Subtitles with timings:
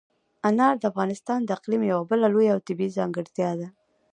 [0.49, 3.67] انار د افغانستان د اقلیم یوه بله لویه او طبیعي ځانګړتیا ده.